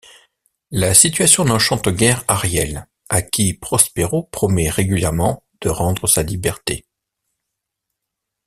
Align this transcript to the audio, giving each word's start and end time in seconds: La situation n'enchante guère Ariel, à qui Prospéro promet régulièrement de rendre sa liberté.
La 0.71 0.95
situation 0.95 1.45
n'enchante 1.45 1.89
guère 1.89 2.23
Ariel, 2.27 2.87
à 3.09 3.21
qui 3.21 3.53
Prospéro 3.53 4.23
promet 4.31 4.67
régulièrement 4.67 5.43
de 5.61 5.69
rendre 5.69 6.07
sa 6.07 6.23
liberté. 6.23 6.87